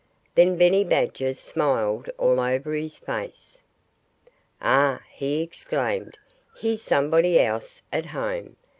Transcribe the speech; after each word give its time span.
Then 0.33 0.57
Benny 0.57 0.83
Badger 0.83 1.35
smiled 1.35 2.09
all 2.17 2.39
over 2.39 2.73
his 2.73 2.97
face. 2.97 3.61
"Ah!" 4.59 4.99
he 5.11 5.43
exclaimed. 5.43 6.17
"Here's 6.57 6.81
somebody 6.81 7.39
else 7.39 7.83
at 7.93 8.07
home!" 8.07 8.55